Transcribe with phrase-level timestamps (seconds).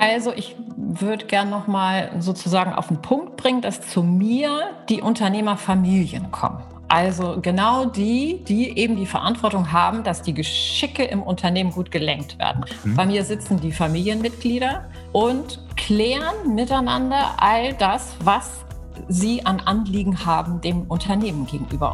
[0.00, 5.02] Also ich würde gern noch mal sozusagen auf den Punkt bringen, dass zu mir die
[5.02, 6.62] Unternehmerfamilien kommen.
[6.88, 12.38] Also genau die, die eben die Verantwortung haben, dass die Geschicke im Unternehmen gut gelenkt
[12.38, 12.64] werden.
[12.82, 12.96] Mhm.
[12.96, 18.64] Bei mir sitzen die Familienmitglieder und klären miteinander all das, was
[19.06, 21.92] sie an Anliegen haben dem Unternehmen gegenüber.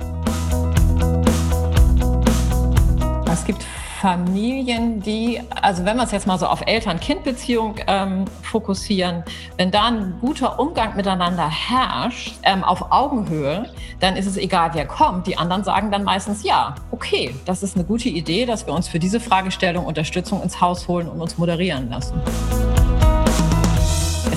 [3.30, 3.66] Es gibt
[4.00, 9.24] Familien, die, also wenn wir es jetzt mal so auf Eltern-Kind-Beziehung ähm, fokussieren,
[9.56, 14.86] wenn da ein guter Umgang miteinander herrscht, ähm, auf Augenhöhe, dann ist es egal, wer
[14.86, 15.26] kommt.
[15.26, 18.86] Die anderen sagen dann meistens, ja, okay, das ist eine gute Idee, dass wir uns
[18.86, 22.20] für diese Fragestellung Unterstützung ins Haus holen und uns moderieren lassen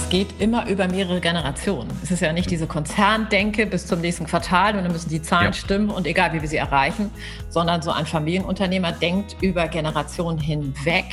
[0.09, 1.89] geht immer über mehrere Generationen.
[2.03, 5.47] Es ist ja nicht diese Konzerndenke bis zum nächsten Quartal und dann müssen die Zahlen
[5.47, 5.53] ja.
[5.53, 7.11] stimmen und egal wie wir sie erreichen,
[7.49, 11.05] sondern so ein Familienunternehmer denkt über Generationen hinweg.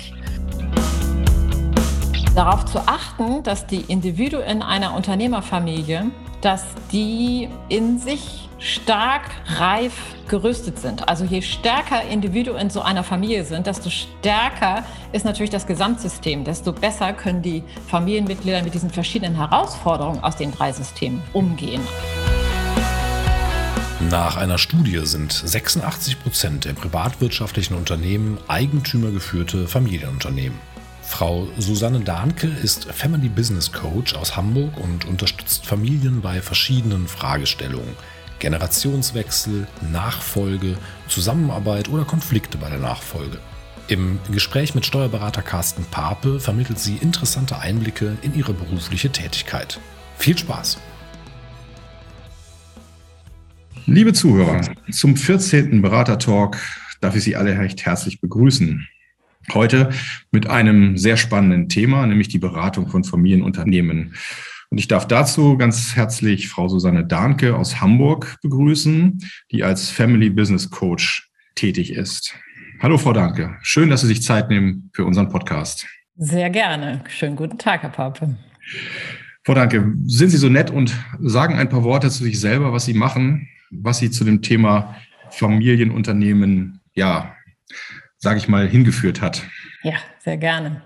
[2.37, 6.11] Darauf zu achten, dass die Individuen einer Unternehmerfamilie,
[6.43, 9.23] dass die in sich stark
[9.57, 9.95] reif
[10.29, 11.09] gerüstet sind.
[11.09, 16.75] Also je stärker Individuen so einer Familie sind, desto stärker ist natürlich das Gesamtsystem, desto
[16.75, 21.81] besser können die Familienmitglieder mit diesen verschiedenen Herausforderungen aus den drei Systemen umgehen.
[24.11, 30.76] Nach einer Studie sind 86 Prozent der privatwirtschaftlichen Unternehmen eigentümergeführte Familienunternehmen.
[31.07, 37.95] Frau Susanne Dahnke ist Family Business Coach aus Hamburg und unterstützt Familien bei verschiedenen Fragestellungen.
[38.39, 40.77] Generationswechsel, Nachfolge,
[41.09, 43.39] Zusammenarbeit oder Konflikte bei der Nachfolge.
[43.89, 49.81] Im Gespräch mit Steuerberater Carsten Pape vermittelt sie interessante Einblicke in ihre berufliche Tätigkeit.
[50.19, 50.77] Viel Spaß!
[53.87, 54.61] Liebe Zuhörer,
[54.91, 55.81] zum 14.
[55.81, 56.59] Beratertalk
[57.01, 58.87] darf ich Sie alle recht herzlich begrüßen.
[59.55, 59.91] Heute
[60.33, 64.15] mit einem sehr spannenden Thema, nämlich die Beratung von Familienunternehmen.
[64.71, 69.19] Und ich darf dazu ganz herzlich Frau Susanne Dahnke aus Hamburg begrüßen,
[69.53, 72.35] die als Family Business Coach tätig ist.
[72.81, 73.57] Hallo, Frau Dahnke.
[73.63, 75.87] Schön, dass Sie sich Zeit nehmen für unseren Podcast.
[76.17, 77.05] Sehr gerne.
[77.09, 78.37] Schönen guten Tag, Herr Pape.
[79.45, 82.85] Frau Dahnke, sind Sie so nett und sagen ein paar Worte zu sich selber, was
[82.85, 84.97] Sie machen, was Sie zu dem Thema
[85.31, 87.37] Familienunternehmen, ja,
[88.19, 89.43] sage ich mal, hingeführt hat?
[89.83, 90.83] Ja, sehr gerne.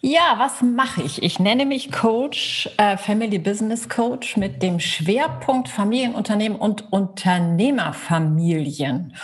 [0.00, 1.24] Ja, was mache ich?
[1.24, 9.16] Ich nenne mich Coach, äh, Family Business Coach mit dem Schwerpunkt Familienunternehmen und Unternehmerfamilien.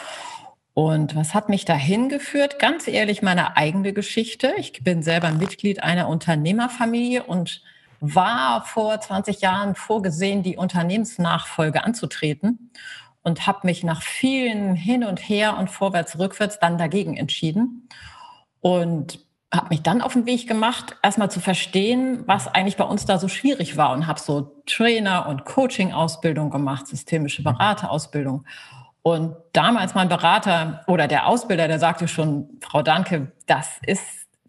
[0.72, 2.59] Und was hat mich dahin geführt?
[2.59, 4.53] Ganz ehrlich, meine eigene Geschichte.
[4.59, 7.62] Ich bin selber Mitglied einer Unternehmerfamilie und
[8.00, 12.72] war vor 20 Jahren vorgesehen, die Unternehmensnachfolge anzutreten
[13.24, 17.88] und habe mich nach vielen hin und her und vorwärts, rückwärts dann dagegen entschieden.
[18.60, 19.18] Und
[19.52, 23.18] habe mich dann auf den Weg gemacht, erstmal zu verstehen, was eigentlich bei uns da
[23.18, 27.56] so schwierig war und habe so Trainer- und Coaching-Ausbildung gemacht, systemische mhm.
[27.56, 28.44] Beraterausbildung.
[29.02, 34.02] Und damals mein Berater oder der Ausbilder, der sagte schon, Frau Danke, das ist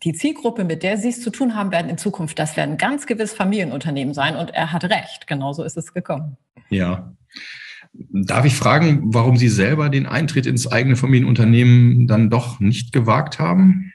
[0.04, 3.06] die Zielgruppe, mit der Sie es zu tun haben werden in Zukunft, das werden ganz
[3.06, 4.36] gewiss Familienunternehmen sein.
[4.36, 6.38] Und er hat recht, genauso ist es gekommen.
[6.70, 7.12] Ja.
[7.98, 13.40] Darf ich fragen, warum Sie selber den Eintritt ins eigene Familienunternehmen dann doch nicht gewagt
[13.40, 13.94] haben?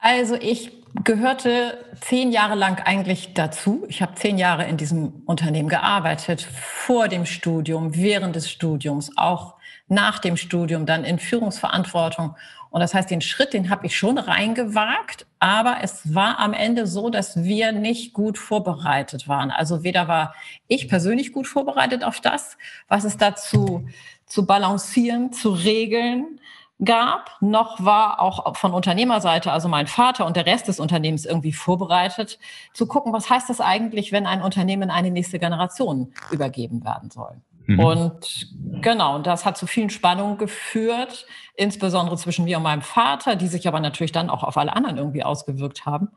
[0.00, 0.72] Also ich
[1.04, 3.84] gehörte zehn Jahre lang eigentlich dazu.
[3.88, 9.54] Ich habe zehn Jahre in diesem Unternehmen gearbeitet, vor dem Studium, während des Studiums, auch
[9.88, 12.36] nach dem Studium, dann in Führungsverantwortung.
[12.70, 16.86] Und das heißt, den Schritt, den habe ich schon reingewagt, aber es war am Ende
[16.86, 19.50] so, dass wir nicht gut vorbereitet waren.
[19.50, 20.34] Also weder war
[20.68, 22.58] ich persönlich gut vorbereitet auf das,
[22.88, 23.88] was es dazu
[24.26, 26.40] zu balancieren, zu regeln,
[26.84, 31.52] gab, noch war auch von Unternehmerseite, also mein Vater und der Rest des Unternehmens irgendwie
[31.52, 32.38] vorbereitet,
[32.72, 37.10] zu gucken, was heißt das eigentlich, wenn ein Unternehmen in eine nächste Generation übergeben werden
[37.10, 37.40] soll.
[37.66, 37.78] Mhm.
[37.78, 38.48] Und
[38.80, 43.68] genau, das hat zu vielen Spannungen geführt, insbesondere zwischen mir und meinem Vater, die sich
[43.68, 46.08] aber natürlich dann auch auf alle anderen irgendwie ausgewirkt haben.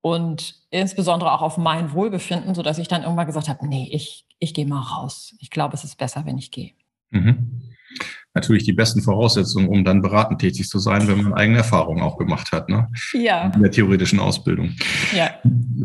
[0.00, 4.52] Und insbesondere auch auf mein Wohlbefinden, sodass ich dann irgendwann gesagt habe, nee, ich, ich
[4.52, 5.34] gehe mal raus.
[5.40, 6.72] Ich glaube, es ist besser, wenn ich gehe.
[7.10, 7.74] Mhm
[8.34, 12.18] natürlich die besten Voraussetzungen, um dann beratend tätig zu sein, wenn man eigene Erfahrungen auch
[12.18, 12.88] gemacht hat, ne?
[13.12, 13.52] Ja.
[13.54, 14.72] In der theoretischen Ausbildung.
[15.16, 15.30] Ja.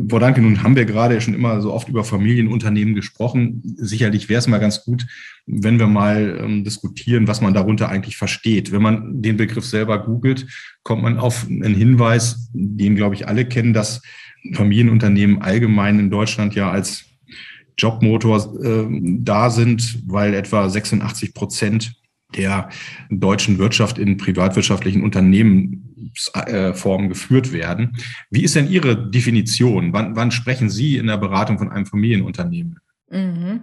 [0.08, 3.62] Frau Danke, nun haben wir gerade schon immer so oft über Familienunternehmen gesprochen.
[3.76, 5.06] Sicherlich wäre es mal ganz gut,
[5.46, 8.72] wenn wir mal ähm, diskutieren, was man darunter eigentlich versteht.
[8.72, 10.46] Wenn man den Begriff selber googelt,
[10.82, 14.02] kommt man auf einen Hinweis, den, glaube ich, alle kennen, dass
[14.54, 17.04] Familienunternehmen allgemein in Deutschland ja als
[17.78, 18.86] Jobmotor äh,
[19.20, 21.99] da sind, weil etwa 86 Prozent
[22.36, 22.68] der
[23.10, 27.96] deutschen Wirtschaft in privatwirtschaftlichen Unternehmen Unternehmensformen geführt werden.
[28.30, 29.92] Wie ist denn Ihre Definition?
[29.92, 32.78] Wann, wann sprechen Sie in der Beratung von einem Familienunternehmen?
[33.10, 33.60] Mhm.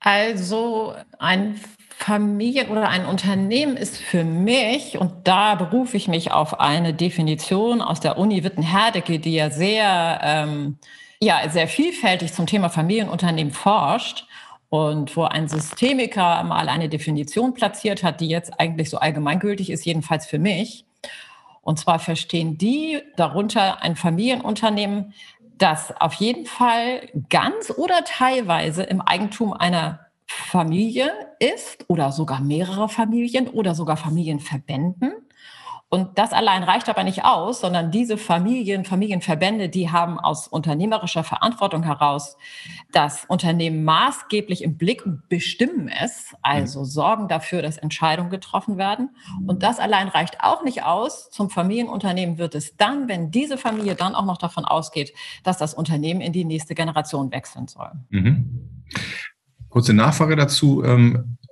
[0.00, 1.56] Also ein
[1.96, 7.80] Familien- oder ein Unternehmen ist für mich, und da berufe ich mich auf eine Definition
[7.80, 10.76] aus der Uni Witten-Herdecke, die ja sehr, ähm,
[11.20, 14.26] ja sehr vielfältig zum Thema Familienunternehmen forscht
[14.74, 19.84] und wo ein Systemiker mal eine Definition platziert hat, die jetzt eigentlich so allgemeingültig ist,
[19.84, 20.84] jedenfalls für mich.
[21.62, 25.14] Und zwar verstehen die darunter ein Familienunternehmen,
[25.58, 32.88] das auf jeden Fall ganz oder teilweise im Eigentum einer Familie ist oder sogar mehrere
[32.88, 35.12] Familien oder sogar Familienverbänden.
[35.94, 41.22] Und das allein reicht aber nicht aus, sondern diese Familien, Familienverbände, die haben aus unternehmerischer
[41.22, 42.36] Verantwortung heraus
[42.90, 46.84] das Unternehmen maßgeblich im Blick und bestimmen es, also mhm.
[46.84, 49.10] sorgen dafür, dass Entscheidungen getroffen werden.
[49.46, 51.30] Und das allein reicht auch nicht aus.
[51.30, 55.12] Zum Familienunternehmen wird es dann, wenn diese Familie dann auch noch davon ausgeht,
[55.44, 57.92] dass das Unternehmen in die nächste Generation wechseln soll.
[58.10, 58.82] Mhm.
[59.68, 60.82] Kurze Nachfrage dazu.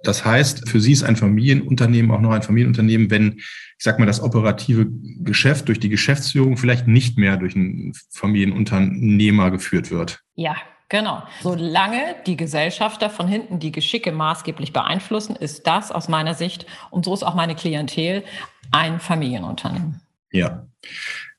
[0.02, 4.06] Das heißt, für Sie ist ein Familienunternehmen auch noch ein Familienunternehmen, wenn, ich sag mal,
[4.06, 4.86] das operative
[5.20, 10.20] Geschäft durch die Geschäftsführung vielleicht nicht mehr durch einen Familienunternehmer geführt wird.
[10.34, 10.56] Ja,
[10.92, 11.22] Genau.
[11.40, 17.06] Solange die Gesellschafter von hinten die Geschicke maßgeblich beeinflussen, ist das aus meiner Sicht, und
[17.06, 18.24] so ist auch meine Klientel,
[18.72, 20.02] ein Familienunternehmen.
[20.32, 20.66] Ja.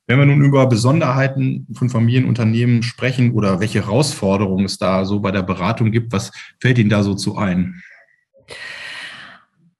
[0.07, 5.30] Wenn wir nun über Besonderheiten von Familienunternehmen sprechen oder welche Herausforderungen es da so bei
[5.30, 7.83] der Beratung gibt, was fällt Ihnen da so zu ein?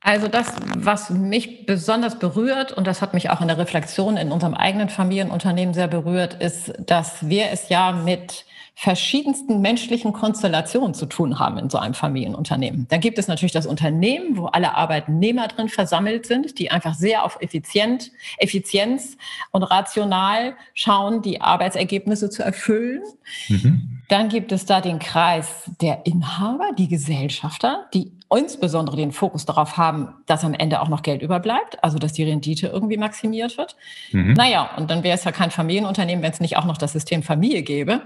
[0.01, 4.33] Also das, was mich besonders berührt, und das hat mich auch in der Reflexion in
[4.33, 11.05] unserem eigenen Familienunternehmen sehr berührt, ist, dass wir es ja mit verschiedensten menschlichen Konstellationen zu
[11.05, 12.87] tun haben in so einem Familienunternehmen.
[12.89, 17.23] Dann gibt es natürlich das Unternehmen, wo alle Arbeitnehmer drin versammelt sind, die einfach sehr
[17.23, 19.15] auf Effizient, Effizienz
[19.51, 23.03] und rational schauen, die Arbeitsergebnisse zu erfüllen.
[23.47, 24.01] Mhm.
[24.09, 29.77] Dann gibt es da den Kreis der Inhaber, die Gesellschafter, die insbesondere den Fokus darauf
[29.77, 33.75] haben, dass am Ende auch noch Geld überbleibt, also dass die Rendite irgendwie maximiert wird.
[34.11, 34.33] Mhm.
[34.33, 37.23] Naja, und dann wäre es ja kein Familienunternehmen, wenn es nicht auch noch das System
[37.23, 38.01] Familie gäbe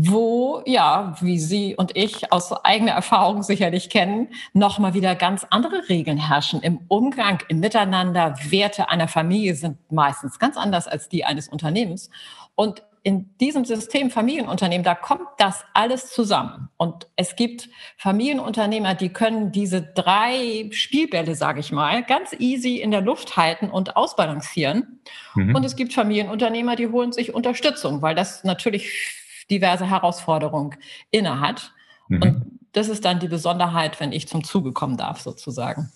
[0.00, 5.88] wo, ja, wie Sie und ich aus eigener Erfahrung sicherlich kennen, nochmal wieder ganz andere
[5.88, 8.36] Regeln herrschen im Umgang, im Miteinander.
[8.48, 12.10] Werte einer Familie sind meistens ganz anders als die eines Unternehmens.
[12.54, 16.68] Und in diesem System Familienunternehmen, da kommt das alles zusammen.
[16.76, 22.92] Und es gibt Familienunternehmer, die können diese drei Spielbälle, sage ich mal, ganz easy in
[22.92, 25.00] der Luft halten und ausbalancieren.
[25.34, 25.56] Mhm.
[25.56, 29.17] Und es gibt Familienunternehmer, die holen sich Unterstützung, weil das natürlich
[29.50, 30.76] diverse Herausforderungen
[31.10, 31.72] innehat.
[32.08, 32.22] Mhm.
[32.22, 32.42] Und
[32.72, 35.90] das ist dann die Besonderheit, wenn ich zum Zuge kommen darf, sozusagen.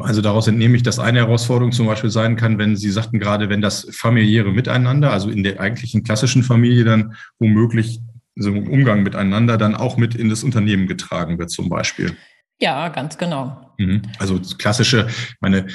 [0.00, 3.50] Also daraus entnehme ich, dass eine Herausforderung zum Beispiel sein kann, wenn Sie sagten gerade,
[3.50, 8.00] wenn das familiäre Miteinander, also in der eigentlichen klassischen Familie dann womöglich
[8.36, 12.16] so im Umgang miteinander dann auch mit in das Unternehmen getragen wird zum Beispiel.
[12.60, 13.74] Ja, ganz genau.
[13.78, 14.02] Mhm.
[14.18, 15.08] Also klassische,
[15.40, 15.66] meine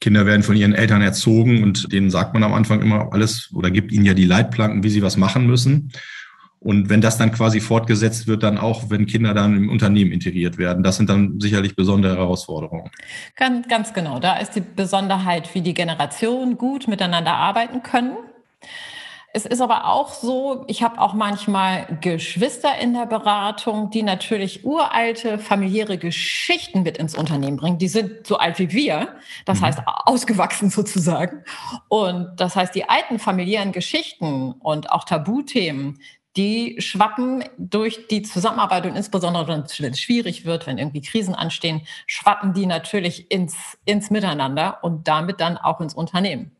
[0.00, 3.70] Kinder werden von ihren Eltern erzogen und denen sagt man am Anfang immer alles oder
[3.70, 5.90] gibt ihnen ja die Leitplanken, wie sie was machen müssen.
[6.60, 10.58] Und wenn das dann quasi fortgesetzt wird, dann auch, wenn Kinder dann im Unternehmen integriert
[10.58, 12.90] werden, das sind dann sicherlich besondere Herausforderungen.
[13.36, 14.18] Ganz, ganz genau.
[14.18, 18.16] Da ist die Besonderheit, wie die Generationen gut miteinander arbeiten können.
[19.34, 24.64] Es ist aber auch so, ich habe auch manchmal Geschwister in der Beratung, die natürlich
[24.64, 27.78] uralte familiäre Geschichten mit ins Unternehmen bringen.
[27.78, 29.66] Die sind so alt wie wir, das mhm.
[29.66, 31.44] heißt ausgewachsen sozusagen.
[31.88, 36.00] Und das heißt, die alten familiären Geschichten und auch Tabuthemen,
[36.36, 41.82] die schwappen durch die Zusammenarbeit und insbesondere, wenn es schwierig wird, wenn irgendwie Krisen anstehen,
[42.06, 46.52] schwappen die natürlich ins, ins Miteinander und damit dann auch ins Unternehmen.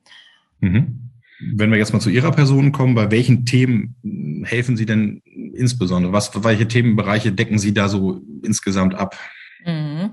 [0.61, 1.11] Mhm.
[1.55, 5.23] Wenn wir jetzt mal zu Ihrer Person kommen, bei welchen Themen helfen Sie denn
[5.55, 6.13] insbesondere?
[6.13, 9.17] Was, welche Themenbereiche decken Sie da so insgesamt ab?
[9.65, 10.11] Mhm.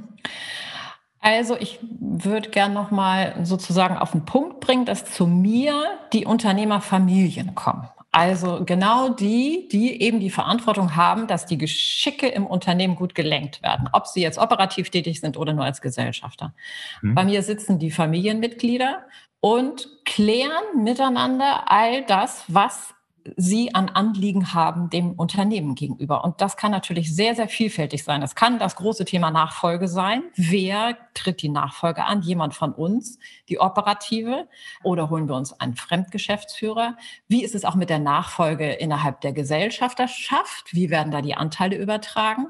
[1.19, 6.25] Also ich würde gern noch mal sozusagen auf den Punkt bringen, dass zu mir die
[6.25, 7.87] Unternehmerfamilien kommen.
[8.15, 13.61] Also genau die, die eben die Verantwortung haben, dass die Geschicke im Unternehmen gut gelenkt
[13.61, 16.53] werden, ob sie jetzt operativ tätig sind oder nur als Gesellschafter.
[17.01, 17.13] Mhm.
[17.13, 19.03] Bei mir sitzen die Familienmitglieder
[19.41, 22.94] und klären miteinander all das, was
[23.37, 26.23] Sie an Anliegen haben dem Unternehmen gegenüber.
[26.23, 28.21] Und das kann natürlich sehr, sehr vielfältig sein.
[28.21, 30.23] Das kann das große Thema Nachfolge sein.
[30.35, 32.21] Wer tritt die Nachfolge an?
[32.21, 33.17] Jemand von uns,
[33.49, 34.47] die operative?
[34.83, 36.97] Oder holen wir uns einen Fremdgeschäftsführer?
[37.27, 40.73] Wie ist es auch mit der Nachfolge innerhalb der Gesellschafterschaft?
[40.73, 42.47] Wie werden da die Anteile übertragen?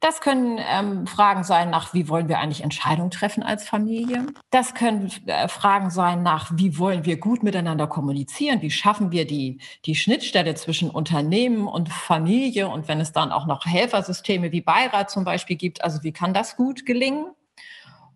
[0.00, 4.26] Das können ähm, Fragen sein nach, wie wollen wir eigentlich Entscheidungen treffen als Familie?
[4.50, 8.62] Das können äh, Fragen sein nach, wie wollen wir gut miteinander kommunizieren?
[8.62, 12.68] Wie schaffen wir die, die Schnittstelle zwischen Unternehmen und Familie?
[12.68, 16.32] Und wenn es dann auch noch Helfersysteme wie Beirat zum Beispiel gibt, also wie kann
[16.32, 17.26] das gut gelingen?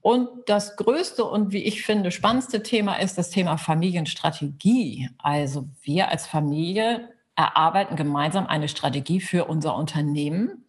[0.02, 5.10] Und das größte und wie ich finde spannendste Thema ist das Thema Familienstrategie.
[5.18, 10.61] Also wir als Familie erarbeiten gemeinsam eine Strategie für unser Unternehmen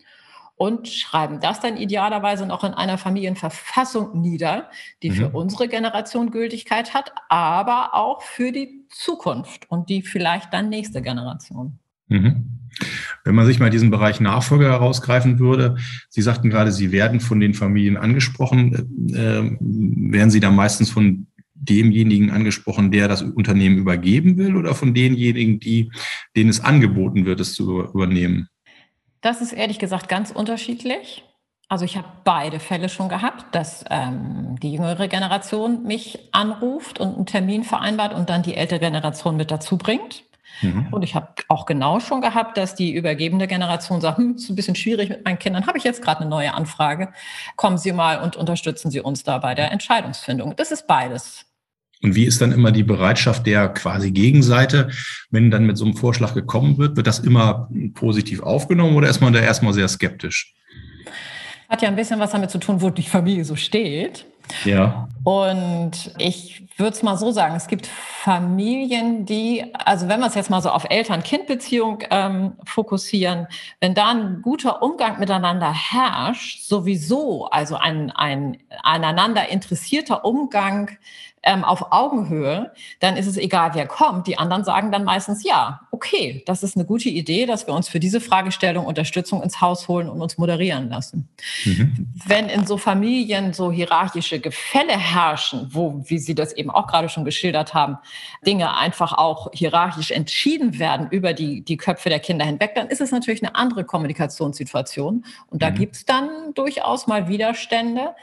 [0.63, 4.69] und schreiben das dann idealerweise noch in einer Familienverfassung nieder,
[5.01, 5.15] die mhm.
[5.15, 11.01] für unsere Generation Gültigkeit hat, aber auch für die Zukunft und die vielleicht dann nächste
[11.01, 11.79] Generation.
[12.07, 12.61] Mhm.
[13.25, 15.75] Wenn man sich mal diesen Bereich Nachfolger herausgreifen würde,
[16.07, 21.27] Sie sagten gerade, Sie werden von den Familien angesprochen, äh, werden Sie da meistens von
[21.55, 25.91] demjenigen angesprochen, der das Unternehmen übergeben will oder von denjenigen, die,
[26.37, 28.47] denen es angeboten wird, es zu übernehmen?
[29.23, 31.23] Das ist ehrlich gesagt ganz unterschiedlich.
[31.69, 37.15] Also ich habe beide Fälle schon gehabt, dass ähm, die jüngere Generation mich anruft und
[37.15, 40.23] einen Termin vereinbart und dann die ältere Generation mit dazu bringt.
[40.61, 40.89] Mhm.
[40.91, 44.55] Und ich habe auch genau schon gehabt, dass die übergebende Generation sagt, hm, ist ein
[44.55, 47.13] bisschen schwierig mit meinen Kindern, habe ich jetzt gerade eine neue Anfrage.
[47.55, 50.55] Kommen Sie mal und unterstützen Sie uns da bei der Entscheidungsfindung.
[50.57, 51.45] Das ist beides.
[52.03, 54.89] Und wie ist dann immer die Bereitschaft der quasi Gegenseite,
[55.31, 56.97] wenn dann mit so einem Vorschlag gekommen wird?
[56.97, 60.53] Wird das immer positiv aufgenommen oder ist man da erstmal sehr skeptisch?
[61.69, 64.25] Hat ja ein bisschen was damit zu tun, wo die Familie so steht.
[64.65, 65.07] Ja.
[65.23, 70.35] Und ich würde es mal so sagen, es gibt Familien, die, also wenn wir es
[70.35, 73.47] jetzt mal so auf Eltern-Kind-Beziehung ähm, fokussieren,
[73.79, 80.91] wenn da ein guter Umgang miteinander herrscht, sowieso, also ein, ein aneinander interessierter Umgang
[81.43, 82.71] ähm, auf Augenhöhe,
[83.01, 84.27] dann ist es egal, wer kommt.
[84.27, 87.89] Die anderen sagen dann meistens, ja, okay, das ist eine gute Idee, dass wir uns
[87.89, 91.27] für diese Fragestellung Unterstützung ins Haus holen und uns moderieren lassen.
[91.65, 92.13] Mhm.
[92.25, 97.09] Wenn in so Familien so hierarchische Gefälle herrschen, wo, wie Sie das eben auch gerade
[97.09, 97.97] schon geschildert haben,
[98.45, 103.01] Dinge einfach auch hierarchisch entschieden werden über die, die Köpfe der Kinder hinweg, dann ist
[103.01, 105.25] es natürlich eine andere Kommunikationssituation.
[105.49, 105.75] Und da mhm.
[105.75, 108.15] gibt es dann durchaus mal Widerstände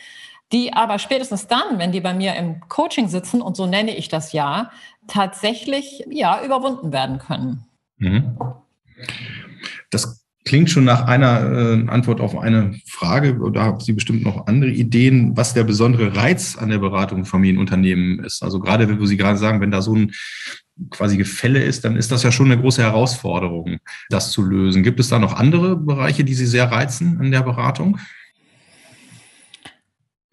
[0.52, 4.08] die aber spätestens dann, wenn die bei mir im Coaching sitzen, und so nenne ich
[4.08, 4.70] das ja,
[5.06, 7.64] tatsächlich ja überwunden werden können.
[7.98, 8.36] Mhm.
[9.90, 13.38] Das klingt schon nach einer äh, Antwort auf eine Frage.
[13.38, 17.40] Oder haben Sie bestimmt noch andere Ideen, was der besondere Reiz an der Beratung von
[17.40, 18.42] Familienunternehmen ist?
[18.42, 20.12] Also gerade, wo Sie gerade sagen, wenn da so ein
[20.90, 23.78] quasi Gefälle ist, dann ist das ja schon eine große Herausforderung,
[24.08, 24.82] das zu lösen.
[24.82, 27.98] Gibt es da noch andere Bereiche, die Sie sehr reizen an der Beratung?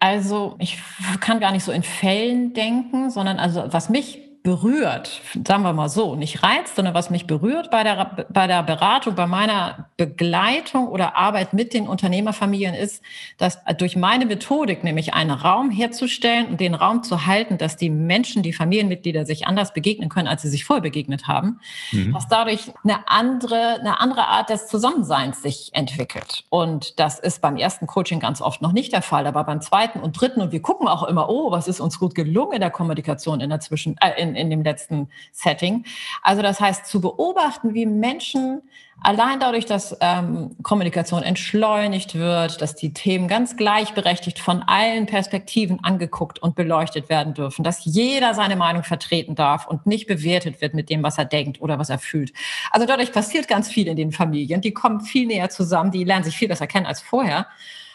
[0.00, 0.78] Also ich
[1.20, 5.90] kann gar nicht so in Fällen denken, sondern also was mich berührt, sagen wir mal
[5.90, 10.88] so, nicht reizt, sondern was mich berührt bei der, bei der Beratung, bei meiner Begleitung
[10.88, 13.02] oder Arbeit mit den Unternehmerfamilien ist,
[13.36, 17.90] dass durch meine Methodik, nämlich einen Raum herzustellen und den Raum zu halten, dass die
[17.90, 21.60] Menschen, die Familienmitglieder sich anders begegnen können, als sie sich vorher begegnet haben,
[21.92, 22.14] mhm.
[22.14, 26.44] dass dadurch eine andere, eine andere Art des Zusammenseins sich entwickelt.
[26.48, 30.00] Und das ist beim ersten Coaching ganz oft noch nicht der Fall, aber beim zweiten
[30.00, 32.70] und dritten, und wir gucken auch immer, oh, was ist uns gut gelungen in der
[32.70, 35.84] Kommunikation in der Zwischen, äh, in, in dem letzten Setting.
[36.22, 38.62] Also das heißt, zu beobachten, wie Menschen
[39.00, 45.82] allein dadurch, dass ähm, Kommunikation entschleunigt wird, dass die Themen ganz gleichberechtigt von allen Perspektiven
[45.82, 50.74] angeguckt und beleuchtet werden dürfen, dass jeder seine Meinung vertreten darf und nicht bewertet wird
[50.74, 52.32] mit dem, was er denkt oder was er fühlt.
[52.70, 54.60] Also dadurch passiert ganz viel in den Familien.
[54.60, 57.46] Die kommen viel näher zusammen, die lernen sich viel besser kennen als vorher,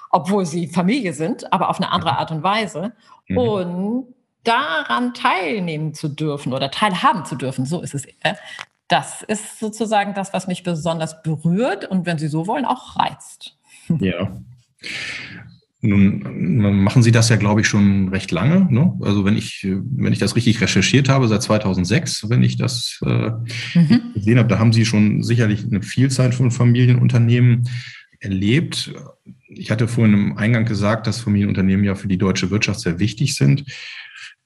[0.09, 2.93] obwohl sie Familie sind, aber auf eine andere Art und Weise.
[3.27, 3.37] Mhm.
[3.37, 8.05] Und daran teilnehmen zu dürfen oder teilhaben zu dürfen, so ist es.
[8.87, 13.57] Das ist sozusagen das, was mich besonders berührt und wenn Sie so wollen, auch reizt.
[13.99, 14.31] Ja.
[15.85, 18.71] Nun machen Sie das ja, glaube ich, schon recht lange.
[18.71, 18.97] Ne?
[19.01, 23.31] Also wenn ich, wenn ich das richtig recherchiert habe, seit 2006, wenn ich das äh,
[23.73, 24.13] mhm.
[24.13, 27.67] gesehen habe, da haben Sie schon sicherlich eine Vielzahl von Familienunternehmen
[28.21, 28.93] erlebt.
[29.49, 33.35] Ich hatte vorhin im Eingang gesagt, dass Familienunternehmen ja für die deutsche Wirtschaft sehr wichtig
[33.35, 33.65] sind.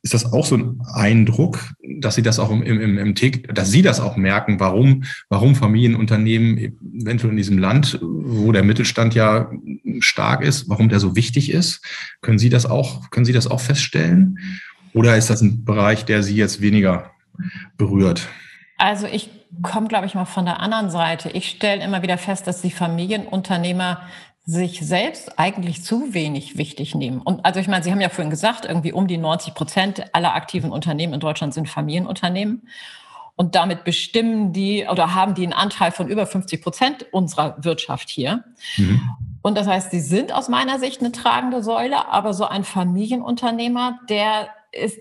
[0.07, 3.13] Ist das auch so ein Eindruck, dass Sie das auch im, im, im
[3.53, 9.15] dass Sie das auch merken, warum, warum Familienunternehmen eventuell in diesem Land, wo der Mittelstand
[9.15, 9.51] ja
[9.99, 11.83] stark ist, warum der so wichtig ist?
[12.21, 14.39] Können Sie das auch, können Sie das auch feststellen?
[14.93, 17.11] Oder ist das ein Bereich, der Sie jetzt weniger
[17.75, 18.29] berührt?
[18.77, 19.29] Also ich
[19.61, 21.31] komme, glaube ich, mal von der anderen Seite.
[21.31, 24.03] Ich stelle immer wieder fest, dass die Familienunternehmer
[24.49, 27.21] sich selbst eigentlich zu wenig wichtig nehmen.
[27.21, 30.33] Und also ich meine, Sie haben ja vorhin gesagt, irgendwie um die 90 Prozent aller
[30.33, 32.65] aktiven Unternehmen in Deutschland sind Familienunternehmen.
[33.35, 38.09] Und damit bestimmen die oder haben die einen Anteil von über 50 Prozent unserer Wirtschaft
[38.09, 38.45] hier.
[38.77, 39.01] Mhm.
[39.41, 43.99] Und das heißt, sie sind aus meiner Sicht eine tragende Säule, aber so ein Familienunternehmer,
[44.09, 44.99] der ist,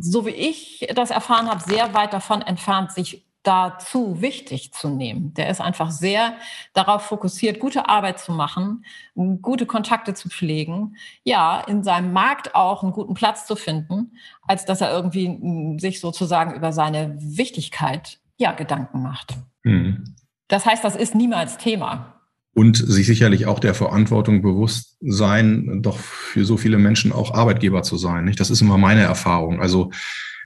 [0.00, 5.32] so wie ich das erfahren habe, sehr weit davon entfernt, sich dazu wichtig zu nehmen.
[5.34, 6.34] Der ist einfach sehr
[6.72, 8.84] darauf fokussiert, gute Arbeit zu machen,
[9.14, 14.64] gute Kontakte zu pflegen, ja, in seinem Markt auch einen guten Platz zu finden, als
[14.64, 19.34] dass er irgendwie hm, sich sozusagen über seine Wichtigkeit, ja, Gedanken macht.
[19.62, 20.16] Mhm.
[20.48, 22.14] Das heißt, das ist niemals Thema.
[22.54, 27.82] Und sich sicherlich auch der Verantwortung bewusst sein, doch für so viele Menschen auch Arbeitgeber
[27.82, 28.24] zu sein.
[28.24, 28.40] Nicht?
[28.40, 29.60] Das ist immer meine Erfahrung.
[29.60, 29.90] Also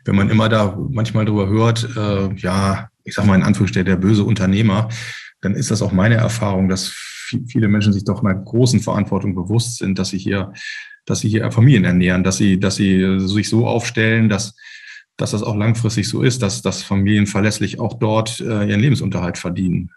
[0.05, 3.97] wenn man immer da manchmal drüber hört, äh, ja, ich sag mal in Anführungsstrichen, der
[3.97, 4.89] böse Unternehmer,
[5.41, 6.93] dann ist das auch meine Erfahrung, dass
[7.49, 10.53] viele Menschen sich doch einer großen Verantwortung bewusst sind, dass sie hier,
[11.07, 14.55] dass sie hier Familien ernähren, dass sie, dass sie sich so aufstellen, dass,
[15.17, 19.39] dass das auch langfristig so ist, dass, dass Familien verlässlich auch dort äh, ihren Lebensunterhalt
[19.39, 19.91] verdienen.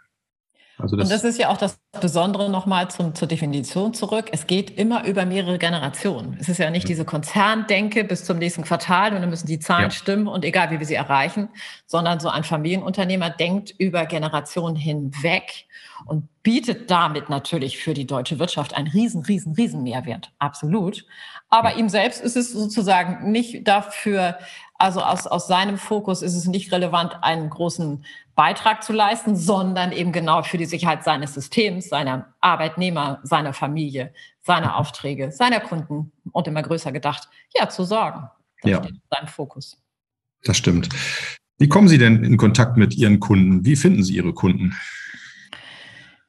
[0.84, 4.26] Also das und das ist ja auch das Besondere nochmal zum, zur Definition zurück.
[4.34, 6.36] Es geht immer über mehrere Generationen.
[6.42, 9.86] Es ist ja nicht diese Konzerndenke bis zum nächsten Quartal und dann müssen die Zahlen
[9.86, 9.92] ja.
[9.92, 11.48] stimmen und egal wie wir sie erreichen,
[11.86, 15.68] sondern so ein Familienunternehmer denkt über Generationen hinweg
[16.06, 20.34] und bietet damit natürlich für die deutsche Wirtschaft einen riesen, riesen, riesen Mehrwert.
[20.38, 21.06] Absolut.
[21.50, 21.78] Aber ja.
[21.78, 24.38] ihm selbst ist es sozusagen nicht dafür,
[24.78, 28.04] also aus, aus seinem Fokus ist es nicht relevant, einen großen
[28.36, 34.14] Beitrag zu leisten, sondern eben genau für die Sicherheit seines Systems, seiner Arbeitnehmer, seiner Familie,
[34.42, 38.30] seiner Aufträge, seiner Kunden und immer größer gedacht, ja, zu sorgen.
[38.62, 38.78] Das ja.
[38.78, 39.78] steht in seinem Fokus.
[40.44, 40.90] Das stimmt.
[41.58, 43.66] Wie kommen Sie denn in Kontakt mit Ihren Kunden?
[43.66, 44.76] Wie finden Sie Ihre Kunden?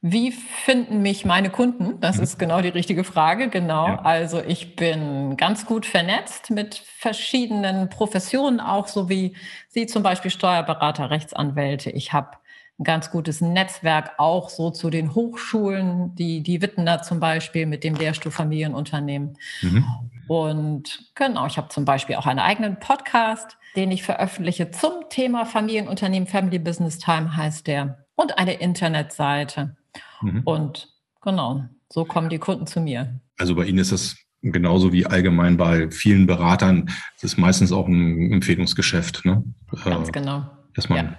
[0.06, 1.98] Wie finden mich meine Kunden?
[2.00, 2.24] Das mhm.
[2.24, 3.48] ist genau die richtige Frage.
[3.48, 3.86] Genau.
[3.86, 4.02] Ja.
[4.02, 9.34] Also ich bin ganz gut vernetzt mit verschiedenen Professionen, auch so wie
[9.70, 11.88] Sie zum Beispiel Steuerberater, Rechtsanwälte.
[11.88, 12.32] Ich habe
[12.78, 17.82] ein ganz gutes Netzwerk auch so zu den Hochschulen, die, die Wittener zum Beispiel mit
[17.82, 19.38] dem Lehrstuhl Familienunternehmen.
[19.62, 19.86] Mhm.
[20.28, 25.46] Und genau, ich habe zum Beispiel auch einen eigenen Podcast, den ich veröffentliche zum Thema
[25.46, 26.28] Familienunternehmen.
[26.28, 28.03] Family Business Time heißt der.
[28.16, 29.76] Und eine Internetseite.
[30.22, 30.42] Mhm.
[30.44, 30.88] Und
[31.22, 33.20] genau, so kommen die Kunden zu mir.
[33.38, 36.90] Also bei Ihnen ist das genauso wie allgemein bei vielen Beratern.
[37.16, 39.24] Es ist meistens auch ein Empfehlungsgeschäft.
[39.24, 39.42] Ne?
[39.84, 40.46] Ganz äh, genau.
[40.74, 41.18] Dass man ja.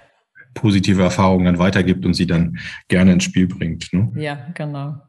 [0.54, 3.92] positive Erfahrungen dann weitergibt und sie dann gerne ins Spiel bringt.
[3.92, 4.12] Ne?
[4.16, 5.02] Ja, genau.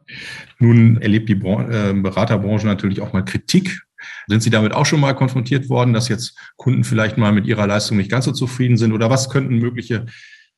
[0.60, 3.82] Nun erlebt die äh, Beraterbranche natürlich auch mal Kritik.
[4.28, 7.66] Sind Sie damit auch schon mal konfrontiert worden, dass jetzt Kunden vielleicht mal mit Ihrer
[7.66, 8.94] Leistung nicht ganz so zufrieden sind?
[8.94, 10.06] Oder was könnten mögliche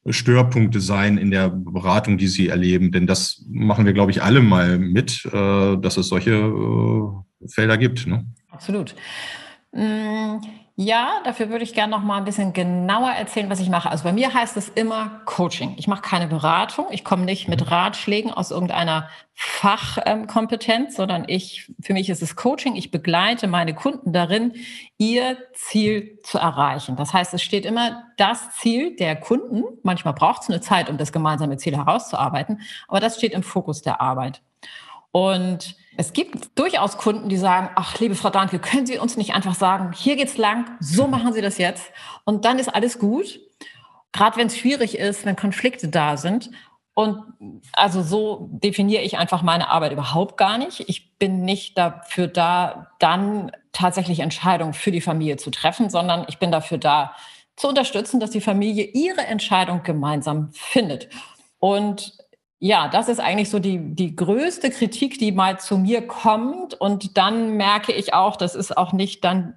[0.08, 2.92] Störpunkte sein in der Beratung, die Sie erleben?
[2.92, 7.78] Denn das machen wir, glaube ich, alle mal mit, äh, dass es solche äh, Felder
[7.78, 8.08] gibt.
[8.08, 8.26] Ne?
[8.50, 8.96] Absolut.
[9.72, 10.38] Mm,
[10.82, 13.92] ja, dafür würde ich gerne noch mal ein bisschen genauer erzählen, was ich mache.
[13.92, 15.74] Also bei mir heißt es immer Coaching.
[15.76, 16.86] Ich mache keine Beratung.
[16.90, 17.68] Ich komme nicht mit mhm.
[17.68, 22.78] Ratschlägen aus irgendeiner Fachkompetenz, sondern ich, für mich ist es Coaching.
[22.78, 24.54] Ich begleite meine Kunden darin,
[24.98, 26.96] ihr Ziel zu erreichen.
[26.96, 29.66] Das heißt, es steht immer das Ziel der Kunden.
[29.84, 33.82] Manchmal braucht es eine Zeit, um das gemeinsame Ziel herauszuarbeiten, aber das steht im Fokus
[33.82, 34.42] der Arbeit.
[35.12, 39.34] Und es gibt durchaus Kunden, die sagen, ach, liebe Frau Danke, können Sie uns nicht
[39.34, 41.92] einfach sagen, hier geht's lang, so machen Sie das jetzt
[42.26, 43.40] und dann ist alles gut.
[44.12, 46.50] Gerade wenn es schwierig ist, wenn Konflikte da sind.
[46.96, 47.24] Und
[47.74, 50.82] also so definiere ich einfach meine Arbeit überhaupt gar nicht.
[50.90, 56.40] Ich bin nicht dafür da, dann tatsächlich Entscheidungen für die Familie zu treffen, sondern ich
[56.40, 57.16] bin dafür da,
[57.56, 61.10] zu unterstützen, dass die Familie ihre Entscheidung gemeinsam findet.
[61.60, 62.18] Und
[62.60, 66.74] ja, das ist eigentlich so die, die größte Kritik, die mal zu mir kommt.
[66.74, 69.56] Und dann merke ich auch, das ist auch nicht dann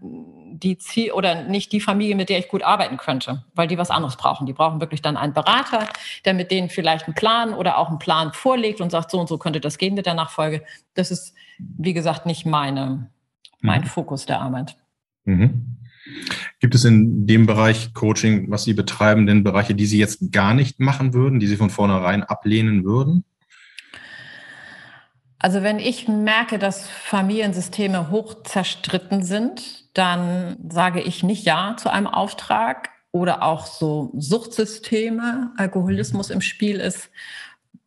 [0.62, 3.90] die Ziel oder nicht die Familie, mit der ich gut arbeiten könnte, weil die was
[3.90, 4.46] anderes brauchen.
[4.46, 5.88] Die brauchen wirklich dann einen Berater,
[6.24, 9.28] der mit denen vielleicht einen Plan oder auch einen Plan vorlegt und sagt, so und
[9.28, 10.62] so könnte das gehen mit der Nachfolge.
[10.94, 13.10] Das ist, wie gesagt, nicht meine,
[13.60, 13.86] mein mhm.
[13.86, 14.76] Fokus der Arbeit.
[15.24, 15.71] Mhm.
[16.60, 20.54] Gibt es in dem Bereich Coaching, was Sie betreiben, denn Bereiche, die Sie jetzt gar
[20.54, 23.24] nicht machen würden, die Sie von vornherein ablehnen würden?
[25.38, 31.90] Also wenn ich merke, dass Familiensysteme hoch zerstritten sind, dann sage ich nicht Ja zu
[31.90, 37.10] einem Auftrag oder auch so Suchtsysteme, Alkoholismus im Spiel ist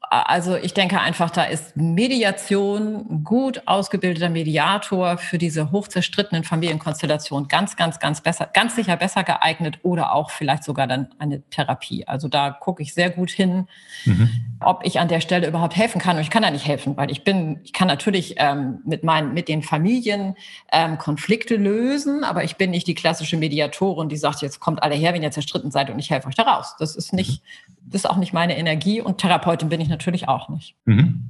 [0.10, 7.48] also ich denke einfach, da ist Mediation, ein gut ausgebildeter Mediator für diese hochzerstrittenen Familienkonstellationen
[7.48, 12.08] ganz, ganz, ganz besser, ganz sicher besser geeignet oder auch vielleicht sogar dann eine Therapie.
[12.08, 13.68] Also da gucke ich sehr gut hin,
[14.06, 14.30] mhm.
[14.60, 16.18] ob ich an der Stelle überhaupt helfen kann.
[16.18, 19.34] Und ich kann da nicht helfen, weil ich bin, ich kann natürlich ähm, mit meinen,
[19.34, 20.36] mit den Familien
[20.72, 24.96] ähm, Konflikte lösen, aber ich bin nicht die klassische Mediatorin, die sagt, jetzt kommt alle
[24.96, 26.76] her, wenn ihr zerstritten seid und ich helfe euch da raus.
[26.80, 27.92] Das ist nicht, mhm.
[27.92, 30.76] das ist auch nicht meine Energie und Therapeutin bin ich natürlich auch nicht.
[30.86, 31.30] Mhm.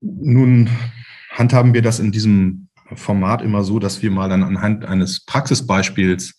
[0.00, 0.70] Nun
[1.30, 6.36] handhaben wir das in diesem Format immer so, dass wir mal dann anhand eines Praxisbeispiels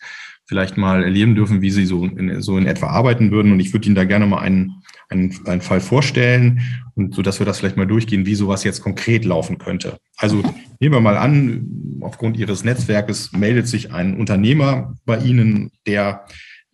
[0.48, 3.52] vielleicht mal erleben dürfen, wie Sie so in, so in etwa arbeiten würden.
[3.52, 6.62] Und ich würde Ihnen da gerne mal einen, einen, einen Fall vorstellen
[6.94, 9.98] und so, dass wir das vielleicht mal durchgehen, wie sowas jetzt konkret laufen könnte.
[10.18, 10.44] Also
[10.80, 16.26] nehmen wir mal an, aufgrund Ihres Netzwerkes meldet sich ein Unternehmer bei Ihnen, der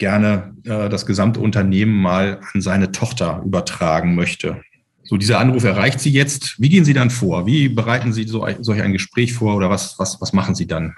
[0.01, 4.59] gerne äh, das gesamte Unternehmen mal an seine Tochter übertragen möchte.
[5.03, 6.59] So, dieser Anruf erreicht Sie jetzt.
[6.59, 7.45] Wie gehen Sie dann vor?
[7.45, 10.95] Wie bereiten Sie so, solch ein Gespräch vor oder was, was, was machen Sie dann?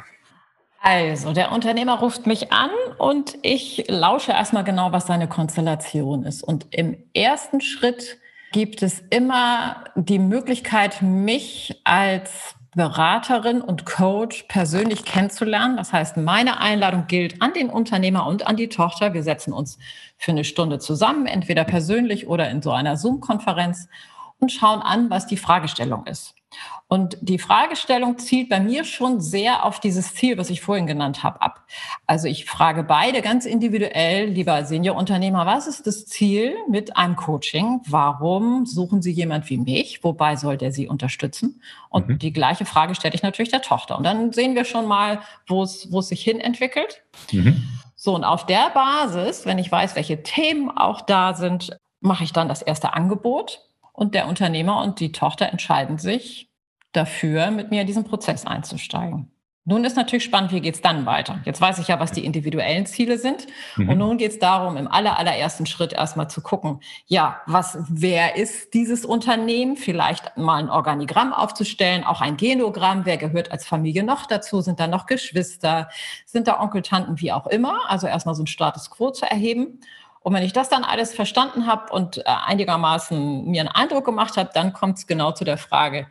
[0.82, 6.42] Also, der Unternehmer ruft mich an und ich lausche erstmal genau, was seine Konstellation ist.
[6.42, 8.18] Und im ersten Schritt
[8.54, 15.78] gibt es immer die Möglichkeit, mich als Beraterin und Coach persönlich kennenzulernen.
[15.78, 19.14] Das heißt, meine Einladung gilt an den Unternehmer und an die Tochter.
[19.14, 19.78] Wir setzen uns
[20.18, 23.88] für eine Stunde zusammen, entweder persönlich oder in so einer Zoom-Konferenz
[24.40, 26.36] und schauen an, was die Fragestellung ist.
[26.88, 31.24] Und die Fragestellung zielt bei mir schon sehr auf dieses Ziel, was ich vorhin genannt
[31.24, 31.66] habe, ab.
[32.06, 37.82] Also ich frage beide ganz individuell, lieber Seniorunternehmer, was ist das Ziel mit einem Coaching?
[37.88, 40.04] Warum suchen Sie jemand wie mich?
[40.04, 41.62] Wobei soll der Sie unterstützen?
[41.90, 42.20] Und mhm.
[42.20, 43.98] die gleiche Frage stelle ich natürlich der Tochter.
[43.98, 47.04] Und dann sehen wir schon mal, wo es, wo es sich hin entwickelt.
[47.32, 47.64] Mhm.
[47.96, 52.34] So, und auf der Basis, wenn ich weiß, welche Themen auch da sind, mache ich
[52.34, 53.62] dann das erste Angebot
[53.94, 56.50] und der Unternehmer und die Tochter entscheiden sich
[56.92, 59.34] dafür, mit mir in diesen Prozess einzusteigen.
[59.66, 61.40] Nun ist natürlich spannend, wie geht es dann weiter?
[61.46, 63.48] Jetzt weiß ich ja, was die individuellen Ziele sind.
[63.78, 63.90] Mhm.
[63.90, 68.36] Und nun geht es darum, im aller, allerersten Schritt erstmal zu gucken, ja, was, wer
[68.36, 69.78] ist dieses Unternehmen?
[69.78, 73.06] Vielleicht mal ein Organigramm aufzustellen, auch ein Genogramm.
[73.06, 74.60] Wer gehört als Familie noch dazu?
[74.60, 75.88] Sind da noch Geschwister?
[76.26, 77.90] Sind da Onkel, Tanten, wie auch immer?
[77.90, 79.80] Also erstmal so ein Status Quo zu erheben.
[80.24, 84.38] Und wenn ich das dann alles verstanden habe und äh, einigermaßen mir einen Eindruck gemacht
[84.38, 86.08] habe, dann kommt es genau zu der Frage,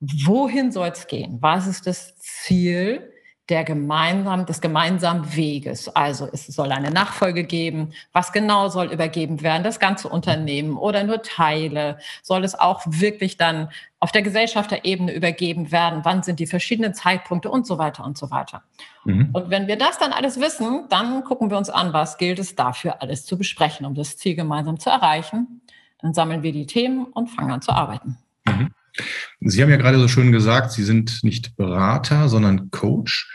[0.00, 1.38] wohin soll es gehen?
[1.40, 3.13] Was ist das Ziel
[3.48, 5.88] der gemeinsam, des gemeinsamen Weges?
[5.94, 7.92] Also es soll eine Nachfolge geben.
[8.12, 9.62] Was genau soll übergeben werden?
[9.62, 11.98] Das ganze Unternehmen oder nur Teile?
[12.22, 13.68] Soll es auch wirklich dann
[14.00, 16.00] auf der Gesellschafterebene übergeben werden?
[16.04, 18.62] Wann sind die verschiedenen Zeitpunkte und so weiter und so weiter?
[19.04, 19.30] Mhm.
[19.32, 22.54] Und wenn wir das dann alles wissen, dann gucken wir uns an, was gilt es
[22.54, 25.60] dafür alles zu besprechen, um das Ziel gemeinsam zu erreichen.
[26.00, 28.18] Dann sammeln wir die Themen und fangen an zu arbeiten.
[28.46, 28.70] Mhm.
[29.40, 33.28] Sie haben ja gerade so schön gesagt, Sie sind nicht Berater, sondern Coach.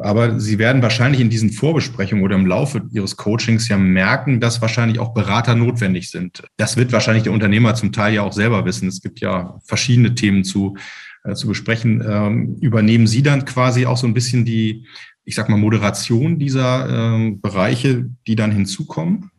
[0.00, 4.60] Aber Sie werden wahrscheinlich in diesen Vorbesprechungen oder im Laufe Ihres Coachings ja merken, dass
[4.60, 6.42] wahrscheinlich auch Berater notwendig sind.
[6.56, 8.88] Das wird wahrscheinlich der Unternehmer zum Teil ja auch selber wissen.
[8.88, 10.76] Es gibt ja verschiedene Themen zu,
[11.24, 12.04] äh, zu besprechen.
[12.06, 14.86] Ähm, übernehmen Sie dann quasi auch so ein bisschen die,
[15.24, 19.30] ich sag mal, Moderation dieser äh, Bereiche, die dann hinzukommen?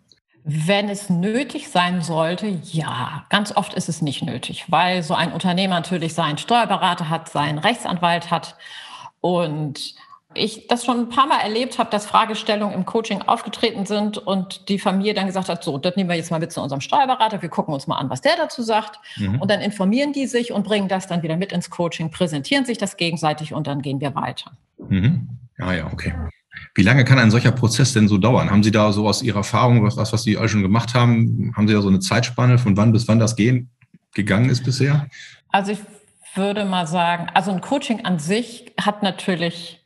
[0.44, 3.26] Wenn es nötig sein sollte, ja.
[3.30, 7.60] Ganz oft ist es nicht nötig, weil so ein Unternehmer natürlich seinen Steuerberater hat, seinen
[7.60, 8.56] Rechtsanwalt hat
[9.22, 9.96] und
[10.36, 14.70] ich das schon ein paar Mal erlebt habe, dass Fragestellungen im Coaching aufgetreten sind und
[14.70, 17.42] die Familie dann gesagt hat, so, das nehmen wir jetzt mal mit zu unserem Steuerberater,
[17.42, 19.00] wir gucken uns mal an, was der dazu sagt.
[19.18, 19.42] Mhm.
[19.42, 22.78] Und dann informieren die sich und bringen das dann wieder mit ins Coaching, präsentieren sich
[22.78, 24.52] das gegenseitig und dann gehen wir weiter.
[24.78, 25.30] Mhm.
[25.58, 26.14] Ah ja, okay.
[26.80, 28.50] Wie lange kann ein solcher Prozess denn so dauern?
[28.50, 31.68] Haben Sie da so aus Ihrer Erfahrung, was, was Sie alle schon gemacht haben, haben
[31.68, 33.70] Sie da so eine Zeitspanne, von wann bis wann das gehen,
[34.14, 35.10] gegangen ist bisher?
[35.50, 35.80] Also ich
[36.36, 39.79] würde mal sagen, also ein Coaching an sich hat natürlich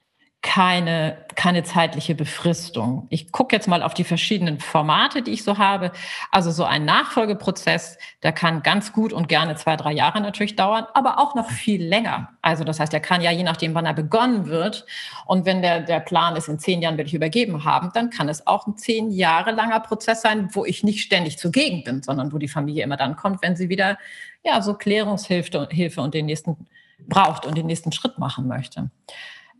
[0.44, 3.08] keine, keine zeitliche Befristung.
[3.10, 5.94] Ich gucke jetzt mal auf die verschiedenen Formate, die ich so habe.
[6.32, 10.86] Also so ein Nachfolgeprozess, der kann ganz gut und gerne zwei, drei Jahre natürlich dauern,
[10.94, 12.30] aber auch noch viel länger.
[12.42, 14.86] Also das heißt, der kann ja je nachdem, wann er begonnen wird.
[15.26, 18.28] Und wenn der, der Plan ist, in zehn Jahren will ich übergeben haben, dann kann
[18.28, 22.34] es auch ein zehn Jahre langer Prozess sein, wo ich nicht ständig zugegen bin, sondern
[22.34, 23.98] wo die Familie immer dann kommt, wenn sie wieder
[24.44, 26.68] ja so Klärungshilfe Hilfe und den nächsten
[27.08, 28.92] braucht und den nächsten Schritt machen möchte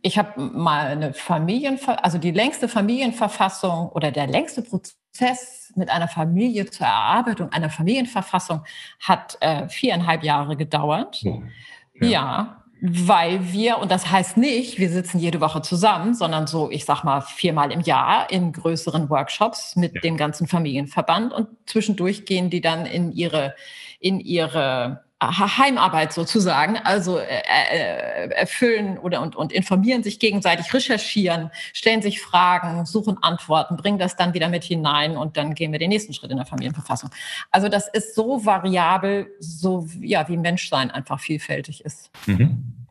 [0.04, 6.08] ich habe mal eine Familienver also die längste Familienverfassung oder der längste Prozess mit einer
[6.08, 8.64] Familie zur Erarbeitung einer Familienverfassung
[9.00, 11.22] hat äh, viereinhalb Jahre gedauert.
[11.22, 12.06] Ja.
[12.06, 12.62] ja.
[12.82, 17.02] weil wir, und das heißt nicht, wir sitzen jede Woche zusammen, sondern so, ich sag
[17.02, 20.00] mal, viermal im Jahr in größeren Workshops mit ja.
[20.02, 23.54] dem ganzen Familienverband und zwischendurch gehen die dann in ihre,
[24.00, 31.50] in ihre Heimarbeit sozusagen, also äh, äh, erfüllen oder und, und informieren sich gegenseitig, recherchieren,
[31.72, 35.78] stellen sich Fragen, suchen Antworten, bringen das dann wieder mit hinein und dann gehen wir
[35.78, 37.10] den nächsten Schritt in der Familienverfassung.
[37.50, 42.10] Also das ist so variabel, so ja wie Menschsein einfach vielfältig ist.
[42.26, 42.83] Mhm.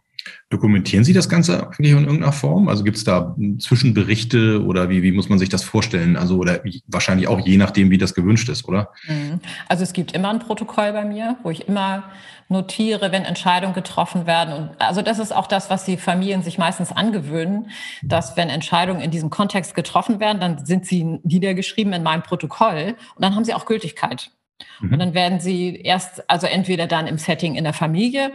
[0.49, 2.67] Dokumentieren Sie das Ganze eigentlich in irgendeiner Form?
[2.67, 6.15] Also gibt es da Zwischenberichte oder wie, wie muss man sich das vorstellen?
[6.15, 8.89] Also oder wahrscheinlich auch je nachdem, wie das gewünscht ist, oder?
[9.07, 9.39] Mhm.
[9.67, 12.03] Also es gibt immer ein Protokoll bei mir, wo ich immer
[12.49, 14.53] notiere, wenn Entscheidungen getroffen werden.
[14.53, 17.69] Und also das ist auch das, was die Familien sich meistens angewöhnen,
[18.01, 22.95] dass wenn Entscheidungen in diesem Kontext getroffen werden, dann sind sie niedergeschrieben in meinem Protokoll
[23.15, 24.31] und dann haben sie auch Gültigkeit.
[24.79, 24.93] Mhm.
[24.93, 28.31] Und dann werden sie erst, also entweder dann im Setting in der Familie,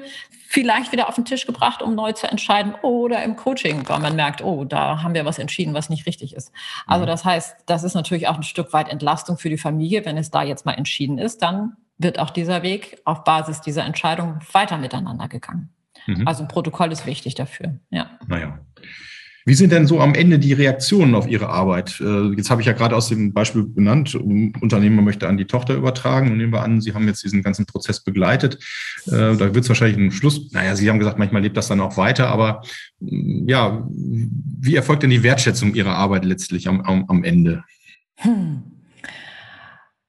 [0.50, 4.16] vielleicht wieder auf den Tisch gebracht, um neu zu entscheiden, oder im Coaching, weil man
[4.16, 6.52] merkt, oh, da haben wir was entschieden, was nicht richtig ist.
[6.86, 7.08] Also mhm.
[7.08, 10.30] das heißt, das ist natürlich auch ein Stück weit Entlastung für die Familie, wenn es
[10.30, 14.78] da jetzt mal entschieden ist, dann wird auch dieser Weg auf Basis dieser Entscheidung weiter
[14.78, 15.68] miteinander gegangen.
[16.06, 16.26] Mhm.
[16.26, 17.78] Also ein Protokoll ist wichtig dafür.
[17.90, 18.18] Ja.
[18.26, 18.58] Naja.
[19.48, 21.98] Wie sind denn so am Ende die Reaktionen auf Ihre Arbeit?
[22.00, 25.72] Äh, jetzt habe ich ja gerade aus dem Beispiel benannt, Unternehmer möchte an die Tochter
[25.72, 28.62] übertragen und nehmen wir an, Sie haben jetzt diesen ganzen Prozess begleitet.
[29.06, 31.80] Äh, da wird es wahrscheinlich einen Schluss, naja, Sie haben gesagt, manchmal lebt das dann
[31.80, 32.60] auch weiter, aber
[33.00, 37.64] mm, ja, wie erfolgt denn die Wertschätzung Ihrer Arbeit letztlich am, am, am Ende?
[38.16, 38.64] Hm.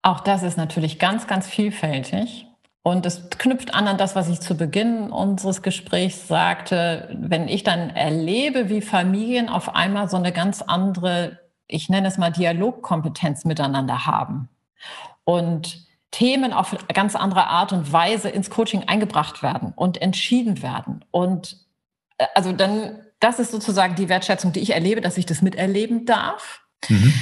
[0.02, 2.49] Auch das ist natürlich ganz, ganz vielfältig.
[2.82, 7.10] Und es knüpft an an das, was ich zu Beginn unseres Gesprächs sagte.
[7.14, 12.18] Wenn ich dann erlebe, wie Familien auf einmal so eine ganz andere, ich nenne es
[12.18, 14.50] mal Dialogkompetenz miteinander haben
[15.26, 21.06] und Themen auf ganz andere Art und Weise ins Coaching eingebracht werden und entschieden werden.
[21.12, 21.58] Und
[22.18, 26.06] äh, also dann, das ist sozusagen die Wertschätzung, die ich erlebe, dass ich das miterleben
[26.06, 26.62] darf.
[26.88, 27.14] Mhm.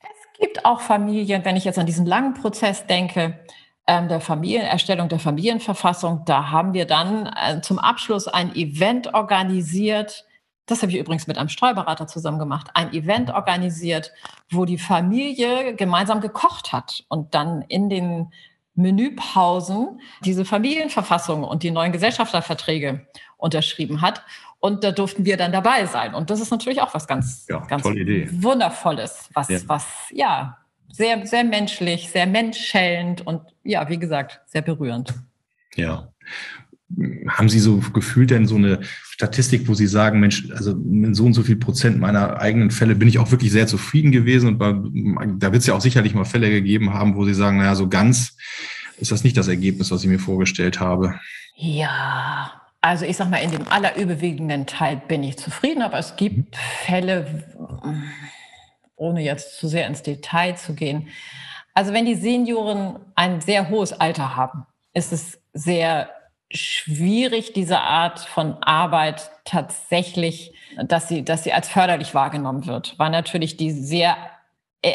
[0.00, 3.38] Es gibt auch Familien, wenn ich jetzt an diesen langen Prozess denke,
[3.86, 6.24] ähm, der Familienerstellung der Familienverfassung.
[6.24, 10.24] Da haben wir dann äh, zum Abschluss ein Event organisiert.
[10.66, 12.68] Das habe ich übrigens mit einem Steuerberater zusammen gemacht.
[12.74, 14.12] Ein Event organisiert,
[14.50, 18.32] wo die Familie gemeinsam gekocht hat und dann in den
[18.74, 24.22] Menüpausen diese Familienverfassung und die neuen Gesellschafterverträge unterschrieben hat.
[24.60, 26.14] Und da durften wir dann dabei sein.
[26.14, 29.58] Und das ist natürlich auch was ganz, ja, ganz Wundervolles, was, ja.
[29.66, 30.61] was, ja,
[30.92, 35.14] sehr, sehr menschlich, sehr menschellend und ja, wie gesagt, sehr berührend.
[35.74, 36.08] Ja.
[37.26, 41.24] Haben Sie so gefühlt denn so eine Statistik, wo Sie sagen, Mensch, also in so
[41.24, 44.58] und so viel Prozent meiner eigenen Fälle bin ich auch wirklich sehr zufrieden gewesen und
[44.58, 44.74] bei,
[45.38, 47.88] da wird es ja auch sicherlich mal Fälle gegeben haben, wo Sie sagen, naja, so
[47.88, 48.36] ganz
[48.98, 51.18] ist das nicht das Ergebnis, was ich mir vorgestellt habe.
[51.56, 52.52] Ja,
[52.82, 57.44] also ich sag mal, in dem allerüberwiegenden Teil bin ich zufrieden, aber es gibt Fälle,
[59.02, 61.08] ohne jetzt zu sehr ins Detail zu gehen.
[61.74, 66.08] Also wenn die Senioren ein sehr hohes Alter haben, ist es sehr
[66.50, 73.10] schwierig, diese Art von Arbeit tatsächlich, dass sie, dass sie als förderlich wahrgenommen wird, weil
[73.10, 74.16] natürlich die sehr,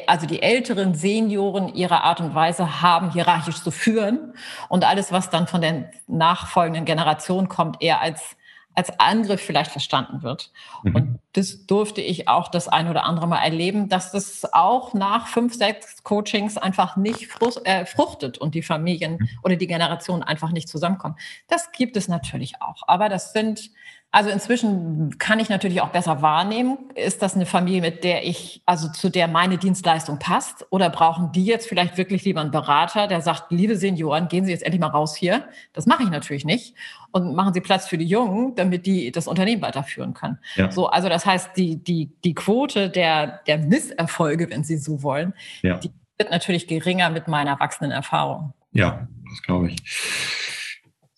[0.05, 4.33] also die älteren Senioren ihre Art und Weise haben, hierarchisch zu führen
[4.69, 8.37] und alles, was dann von der nachfolgenden Generation kommt, eher als
[8.77, 10.51] als Angriff vielleicht verstanden wird.
[10.83, 10.95] Mhm.
[10.95, 15.25] Und das durfte ich auch das ein oder andere Mal erleben, dass das auch nach
[15.25, 17.27] fünf, sechs Coachings einfach nicht
[17.63, 19.29] äh, fruchtet und die Familien mhm.
[19.41, 21.15] oder die Generationen einfach nicht zusammenkommen.
[21.47, 22.83] Das gibt es natürlich auch.
[22.85, 23.71] Aber das sind
[24.17, 28.63] also inzwischen kann ich natürlich auch besser wahrnehmen, ist das eine Familie, mit der ich,
[28.65, 30.65] also zu der meine Dienstleistung passt?
[30.71, 34.49] Oder brauchen die jetzt vielleicht wirklich lieber einen Berater, der sagt, liebe Senioren, gehen Sie
[34.49, 35.47] jetzt endlich mal raus hier.
[35.73, 36.73] Das mache ich natürlich nicht.
[37.11, 40.39] Und machen Sie Platz für die Jungen, damit die das Unternehmen weiterführen können.
[40.55, 40.71] Ja.
[40.71, 45.35] So, also das heißt, die, die, die Quote der, der Misserfolge, wenn Sie so wollen,
[45.61, 45.77] ja.
[45.77, 48.55] die wird natürlich geringer mit meiner wachsenden Erfahrung.
[48.71, 50.66] Ja, das glaube ich.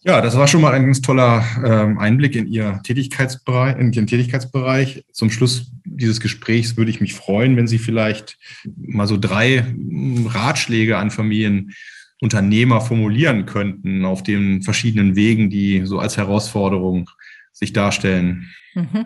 [0.09, 4.07] Ja, das war schon mal ein ganz toller ähm, Einblick in Ihr Tätigkeitsbereich, in Ihren
[4.07, 5.03] Tätigkeitsbereich.
[5.11, 8.39] Zum Schluss dieses Gesprächs würde ich mich freuen, wenn Sie vielleicht
[8.75, 15.99] mal so drei hm, Ratschläge an Familienunternehmer formulieren könnten auf den verschiedenen Wegen, die so
[15.99, 17.07] als Herausforderung
[17.51, 18.49] sich darstellen.
[18.73, 19.05] Mhm.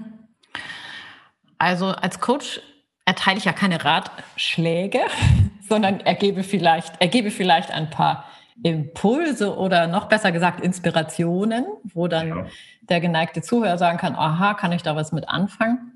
[1.57, 2.61] Also als Coach
[3.03, 5.01] erteile ich ja keine Ratschläge,
[5.67, 8.23] sondern ergebe vielleicht, ergebe vielleicht ein paar
[8.61, 12.45] Impulse oder noch besser gesagt Inspirationen, wo dann ja.
[12.81, 15.93] der geneigte Zuhörer sagen kann, aha, kann ich da was mit anfangen?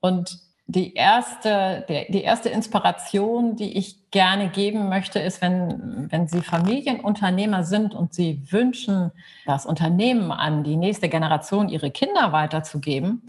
[0.00, 6.28] Und die erste, der, die erste Inspiration, die ich gerne geben möchte, ist, wenn, wenn
[6.28, 9.10] Sie Familienunternehmer sind und Sie wünschen,
[9.46, 13.22] das Unternehmen an die nächste Generation Ihre Kinder weiterzugeben,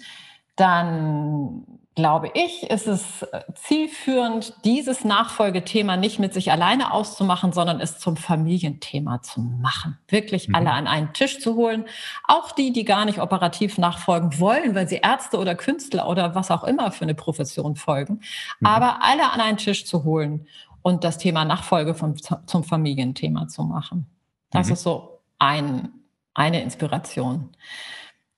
[0.55, 7.81] dann glaube ich, ist es äh, zielführend, dieses Nachfolgethema nicht mit sich alleine auszumachen, sondern
[7.81, 9.97] es zum Familienthema zu machen.
[10.07, 10.55] Wirklich mhm.
[10.55, 11.85] alle an einen Tisch zu holen.
[12.27, 16.49] Auch die, die gar nicht operativ nachfolgen wollen, weil sie Ärzte oder Künstler oder was
[16.49, 18.21] auch immer für eine Profession folgen.
[18.59, 18.67] Mhm.
[18.67, 20.47] Aber alle an einen Tisch zu holen
[20.81, 24.07] und das Thema Nachfolge vom, zum Familienthema zu machen.
[24.49, 24.73] Das mhm.
[24.73, 25.89] ist so ein,
[26.33, 27.49] eine Inspiration.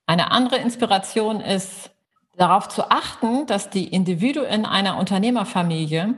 [0.08, 1.92] Eine andere Inspiration ist
[2.36, 6.16] darauf zu achten, dass die Individuen einer Unternehmerfamilie,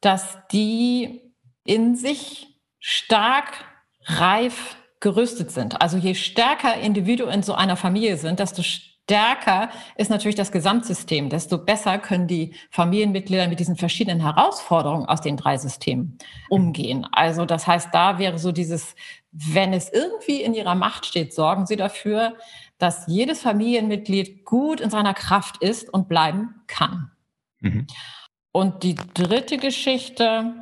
[0.00, 1.20] dass die
[1.64, 3.64] in sich stark
[4.04, 5.80] reif gerüstet sind.
[5.80, 11.58] Also je stärker Individuen so einer Familie sind, desto stärker ist natürlich das Gesamtsystem, desto
[11.58, 17.06] besser können die Familienmitglieder mit diesen verschiedenen Herausforderungen aus den drei Systemen umgehen.
[17.12, 18.94] Also das heißt, da wäre so dieses,
[19.32, 22.36] wenn es irgendwie in ihrer Macht steht, sorgen Sie dafür,
[22.80, 27.10] dass jedes Familienmitglied gut in seiner Kraft ist und bleiben kann.
[27.60, 27.86] Mhm.
[28.52, 30.54] Und die dritte Geschichte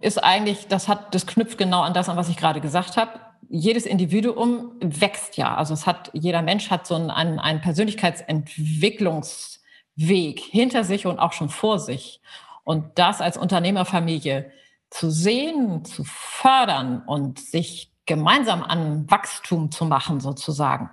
[0.00, 3.18] ist eigentlich, das hat, das knüpft genau an das an, was ich gerade gesagt habe
[3.48, 5.54] jedes Individuum wächst ja.
[5.54, 11.48] Also es hat, jeder Mensch hat so einen, einen Persönlichkeitsentwicklungsweg hinter sich und auch schon
[11.48, 12.20] vor sich.
[12.64, 14.50] Und das als Unternehmerfamilie
[14.90, 20.88] zu sehen, zu fördern und sich gemeinsam an Wachstum zu machen, sozusagen.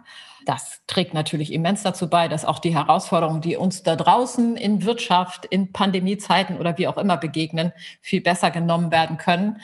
[0.46, 4.84] Das trägt natürlich immens dazu bei, dass auch die Herausforderungen, die uns da draußen in
[4.84, 9.62] Wirtschaft, in Pandemiezeiten oder wie auch immer begegnen, viel besser genommen werden können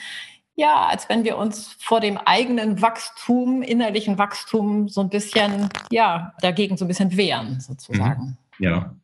[0.58, 6.32] ja, als wenn wir uns vor dem eigenen Wachstum, innerlichen Wachstum so ein bisschen, ja,
[6.42, 8.36] dagegen so ein bisschen wehren, sozusagen.
[8.58, 8.64] Mhm.
[8.64, 8.96] Ja.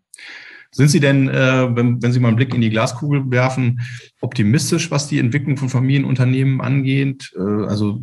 [0.72, 3.80] Sind Sie denn, äh, wenn, Sie mal einen Blick in die Glaskugel werfen,
[4.20, 7.32] optimistisch, was die Entwicklung von Familienunternehmen angeht?
[7.36, 8.00] Äh, also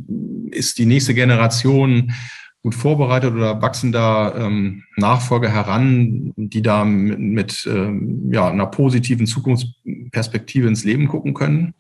[0.52, 2.14] ist die nächste Generation
[2.64, 8.68] gut vorbereitet oder wachsen da ähm, Nachfolger heran, die da mit, mit ähm, ja, einer
[8.68, 11.74] positiven Zukunftsperspektive ins Leben gucken können?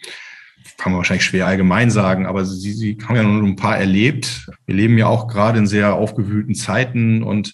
[0.77, 4.47] kann man wahrscheinlich schwer allgemein sagen, aber Sie, Sie haben ja nur ein paar erlebt.
[4.65, 7.53] Wir leben ja auch gerade in sehr aufgewühlten Zeiten und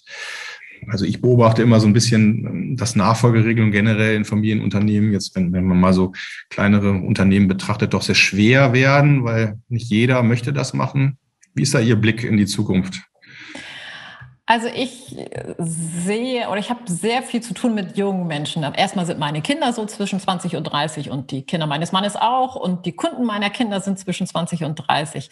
[0.87, 5.51] also ich beobachte immer so ein bisschen, ähm, dass Nachfolgeregelungen generell in Familienunternehmen, jetzt wenn,
[5.51, 6.13] wenn man mal so
[6.49, 11.17] kleinere Unternehmen betrachtet, doch sehr schwer werden, weil nicht jeder möchte das machen.
[11.53, 13.01] Wie ist da Ihr Blick in die Zukunft?
[14.49, 15.13] Also ich
[15.57, 18.63] sehe oder ich habe sehr viel zu tun mit jungen Menschen.
[18.63, 22.55] Erstmal sind meine Kinder so zwischen 20 und 30 und die Kinder meines Mannes auch
[22.55, 25.29] und die Kunden meiner Kinder sind zwischen 20 und 30.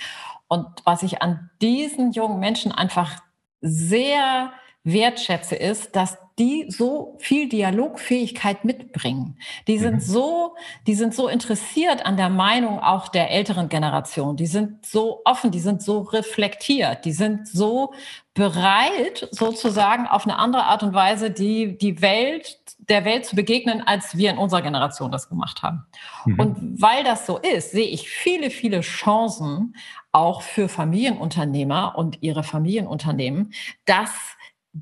[0.49, 3.21] Und was ich an diesen jungen Menschen einfach
[3.61, 4.51] sehr
[4.83, 9.37] wertschätze, ist, dass die so viel Dialogfähigkeit mitbringen.
[9.67, 9.99] Die sind mhm.
[10.01, 14.35] so, die sind so interessiert an der Meinung auch der älteren Generation.
[14.35, 17.93] Die sind so offen, die sind so reflektiert, die sind so
[18.33, 23.81] bereit, sozusagen auf eine andere Art und Weise die, die Welt, der Welt zu begegnen,
[23.81, 25.85] als wir in unserer Generation das gemacht haben.
[26.25, 26.39] Mhm.
[26.39, 29.73] Und weil das so ist, sehe ich viele, viele Chancen
[30.11, 33.53] auch für Familienunternehmer und ihre Familienunternehmen,
[33.85, 34.34] dass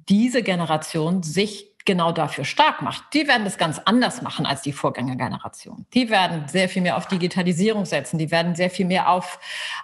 [0.09, 3.03] diese Generation sich genau dafür stark macht.
[3.13, 5.85] Die werden das ganz anders machen als die Vorgängergeneration.
[5.93, 8.17] Die werden sehr viel mehr auf Digitalisierung setzen.
[8.17, 9.39] Die werden sehr viel mehr auf,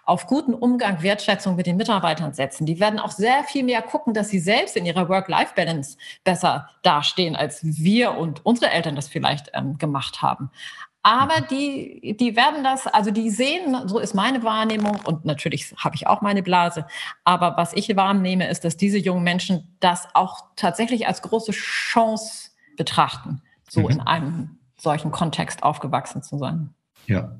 [0.05, 2.65] auf guten Umgang, Wertschätzung mit den Mitarbeitern setzen.
[2.65, 7.35] Die werden auch sehr viel mehr gucken, dass sie selbst in ihrer Work-Life-Balance besser dastehen,
[7.35, 10.51] als wir und unsere Eltern das vielleicht ähm, gemacht haben.
[11.01, 15.95] Aber die, die werden das, also die sehen, so ist meine Wahrnehmung und natürlich habe
[15.95, 16.85] ich auch meine Blase.
[17.23, 22.49] Aber was ich wahrnehme, ist, dass diese jungen Menschen das auch tatsächlich als große Chance
[22.75, 23.89] betrachten, so mhm.
[23.89, 26.73] in einem solchen Kontext aufgewachsen zu sein.
[27.07, 27.35] Ja,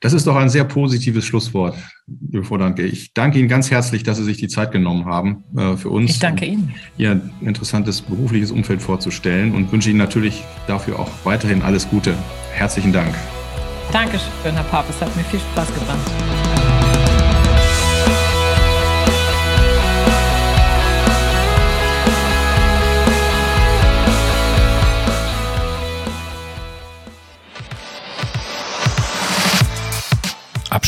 [0.00, 1.76] das ist doch ein sehr positives Schlusswort,
[2.06, 2.82] liebe Frau Danke.
[2.82, 6.10] Ich danke Ihnen ganz herzlich, dass Sie sich die Zeit genommen haben äh, für uns.
[6.10, 6.74] Ich danke Ihnen.
[6.96, 12.14] Ihr interessantes berufliches Umfeld vorzustellen und wünsche Ihnen natürlich dafür auch weiterhin alles Gute.
[12.52, 13.14] Herzlichen Dank.
[13.92, 14.96] Dankeschön, Herr Papes.
[14.96, 16.39] Es hat mir viel Spaß gemacht.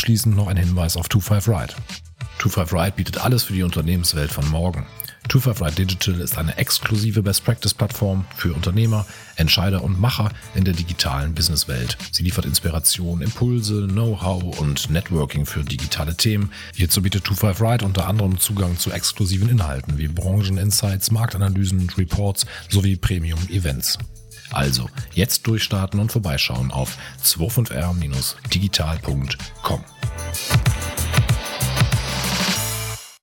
[0.03, 1.73] Abschließend noch ein Hinweis auf 25 Ride.
[2.39, 4.85] 25 Ride bietet alles für die Unternehmenswelt von morgen.
[5.31, 9.05] 25 Ride Digital ist eine exklusive Best Practice Plattform für Unternehmer,
[9.37, 11.97] Entscheider und Macher in der digitalen Businesswelt.
[12.11, 16.51] Sie liefert Inspiration, Impulse, Know-how und Networking für digitale Themen.
[16.75, 22.97] Hierzu bietet 25 Ride unter anderem Zugang zu exklusiven Inhalten wie Brancheninsights, Marktanalysen Reports sowie
[22.97, 23.99] Premium-Events.
[24.53, 29.83] Also jetzt durchstarten und vorbeischauen auf 25r-digital.com.